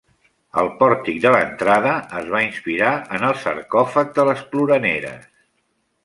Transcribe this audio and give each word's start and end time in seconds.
El 0.59 0.69
pòrtic 0.77 1.17
de 1.25 1.33
l'entrada 1.33 1.91
es 2.21 2.31
va 2.35 2.41
inspirar 2.45 2.93
en 3.17 3.27
el 3.27 3.35
sarcòfag 3.43 4.09
de 4.21 4.25
les 4.31 4.41
Ploraneres. 4.55 5.29